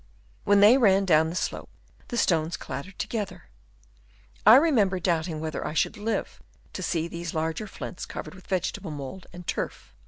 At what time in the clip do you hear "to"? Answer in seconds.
6.73-6.81